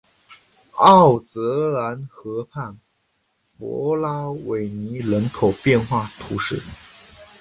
[0.77, 2.79] 奥泽兰河畔
[3.59, 6.59] 弗拉维尼人口变化图示